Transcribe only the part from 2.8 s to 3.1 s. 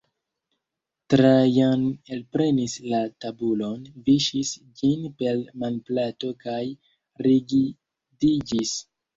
la